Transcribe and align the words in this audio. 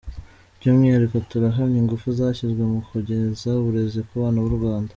By’umwihariko 0.57 1.17
turahamya 1.29 1.77
ingufu 1.81 2.07
zashyizwe 2.19 2.63
mu 2.71 2.79
kugeza 2.89 3.49
uburezi 3.59 3.99
ku 4.07 4.13
bana 4.21 4.39
b’u 4.45 4.55
Rwanda. 4.59 4.89